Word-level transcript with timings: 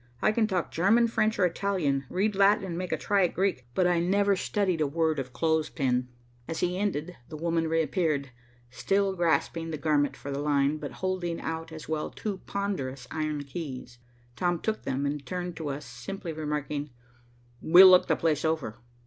"I 0.19 0.31
can 0.31 0.47
talk 0.47 0.71
German, 0.71 1.07
French 1.07 1.37
or 1.37 1.45
Italian, 1.45 2.05
read 2.09 2.35
Latin 2.35 2.63
and 2.65 2.75
make 2.75 2.91
a 2.91 2.97
try 2.97 3.23
at 3.23 3.35
Greek, 3.35 3.67
but 3.75 3.85
I 3.85 3.99
never 3.99 4.35
studied 4.35 4.81
a 4.81 4.87
word 4.87 5.19
of 5.19 5.31
Clothespin." 5.31 6.07
As 6.47 6.61
he 6.61 6.75
ended, 6.79 7.17
the 7.29 7.37
woman 7.37 7.67
reappeared, 7.67 8.31
still 8.71 9.13
grasping 9.15 9.69
the 9.69 9.77
garment 9.77 10.17
for 10.17 10.31
the 10.31 10.39
line, 10.39 10.77
but 10.79 10.91
holding 11.05 11.39
out 11.39 11.71
as 11.71 11.87
well 11.87 12.09
two 12.09 12.39
ponderous 12.47 13.07
iron 13.11 13.43
keys. 13.43 13.99
Tom 14.35 14.59
took 14.59 14.81
them 14.81 15.05
and 15.05 15.23
turned 15.23 15.55
to 15.57 15.69
us, 15.69 15.85
simply 15.85 16.33
remarking, 16.33 16.89
"We'll 17.61 17.91
look 17.91 18.07
the 18.07 18.15
place 18.15 18.43
over." 18.43 18.77